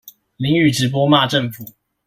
[0.37, 1.63] 淋雨直播罵政府